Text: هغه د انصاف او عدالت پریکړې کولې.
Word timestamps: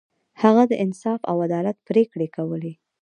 هغه 0.41 0.63
د 0.71 0.73
انصاف 0.85 1.19
او 1.29 1.35
عدالت 1.45 1.77
پریکړې 1.89 2.27
کولې. 2.35 2.73